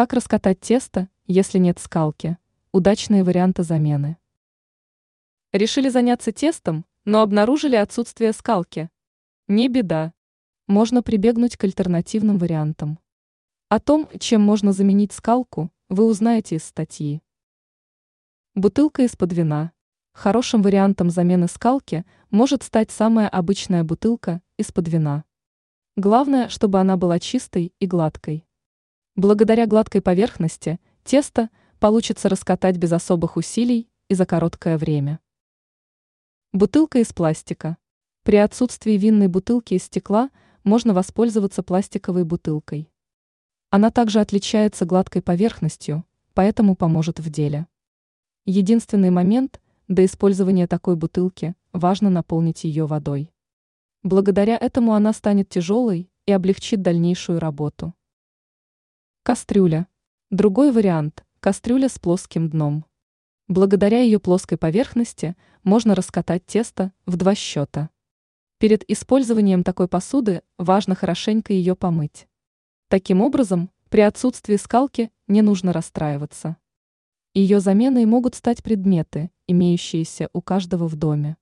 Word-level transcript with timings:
Как 0.00 0.14
раскатать 0.14 0.60
тесто, 0.60 1.10
если 1.26 1.58
нет 1.58 1.78
скалки? 1.78 2.38
Удачные 2.72 3.22
варианты 3.22 3.64
замены. 3.64 4.16
Решили 5.52 5.90
заняться 5.90 6.32
тестом, 6.32 6.86
но 7.04 7.20
обнаружили 7.20 7.76
отсутствие 7.76 8.32
скалки. 8.32 8.88
Не 9.46 9.68
беда. 9.68 10.14
Можно 10.66 11.02
прибегнуть 11.02 11.58
к 11.58 11.64
альтернативным 11.64 12.38
вариантам. 12.38 12.98
О 13.68 13.78
том, 13.78 14.08
чем 14.18 14.40
можно 14.40 14.72
заменить 14.72 15.12
скалку, 15.12 15.70
вы 15.90 16.06
узнаете 16.06 16.56
из 16.56 16.64
статьи. 16.64 17.20
Бутылка 18.54 19.02
из-под 19.02 19.34
вина. 19.34 19.72
Хорошим 20.12 20.62
вариантом 20.62 21.10
замены 21.10 21.46
скалки 21.46 22.06
может 22.30 22.62
стать 22.62 22.90
самая 22.90 23.28
обычная 23.28 23.84
бутылка 23.84 24.40
из-под 24.56 24.88
вина. 24.88 25.24
Главное, 25.96 26.48
чтобы 26.48 26.80
она 26.80 26.96
была 26.96 27.18
чистой 27.18 27.74
и 27.78 27.86
гладкой. 27.86 28.46
Благодаря 29.16 29.66
гладкой 29.66 30.00
поверхности 30.02 30.78
тесто 31.02 31.50
получится 31.78 32.28
раскатать 32.28 32.76
без 32.76 32.92
особых 32.92 33.36
усилий 33.36 33.88
и 34.08 34.14
за 34.14 34.26
короткое 34.26 34.78
время. 34.78 35.20
Бутылка 36.52 36.98
из 36.98 37.12
пластика. 37.12 37.76
При 38.22 38.36
отсутствии 38.36 38.92
винной 38.92 39.28
бутылки 39.28 39.74
из 39.74 39.84
стекла 39.84 40.30
можно 40.62 40.94
воспользоваться 40.94 41.62
пластиковой 41.62 42.24
бутылкой. 42.24 42.90
Она 43.70 43.90
также 43.90 44.20
отличается 44.20 44.84
гладкой 44.84 45.22
поверхностью, 45.22 46.04
поэтому 46.34 46.76
поможет 46.76 47.20
в 47.20 47.30
деле. 47.30 47.66
Единственный 48.44 49.10
момент– 49.10 49.60
до 49.88 50.04
использования 50.04 50.68
такой 50.68 50.94
бутылки 50.94 51.56
важно 51.72 52.10
наполнить 52.10 52.62
ее 52.62 52.86
водой. 52.86 53.32
Благодаря 54.04 54.56
этому 54.56 54.94
она 54.94 55.12
станет 55.12 55.48
тяжелой 55.48 56.08
и 56.26 56.32
облегчит 56.32 56.80
дальнейшую 56.80 57.40
работу. 57.40 57.92
Кастрюля. 59.30 59.86
Другой 60.30 60.72
вариант– 60.72 61.24
кастрюля 61.40 61.88
с 61.88 62.00
плоским 62.00 62.50
дном. 62.50 62.84
Благодаря 63.46 64.00
ее 64.00 64.18
плоской 64.18 64.58
поверхности 64.58 65.36
можно 65.62 65.94
раскатать 65.94 66.44
тесто 66.46 66.92
в 67.06 67.16
два 67.16 67.36
счета. 67.36 67.90
Перед 68.58 68.82
использованием 68.90 69.62
такой 69.62 69.86
посуды 69.86 70.42
важно 70.58 70.96
хорошенько 70.96 71.52
ее 71.52 71.76
помыть. 71.76 72.26
Таким 72.88 73.20
образом, 73.20 73.70
при 73.88 74.00
отсутствии 74.00 74.56
скалки 74.56 75.12
не 75.28 75.42
нужно 75.42 75.72
расстраиваться. 75.72 76.56
Ее 77.32 77.60
заменой 77.60 78.06
могут 78.06 78.34
стать 78.34 78.64
предметы, 78.64 79.30
имеющиеся 79.46 80.28
у 80.32 80.42
каждого 80.42 80.88
в 80.88 80.96
доме. 80.96 81.36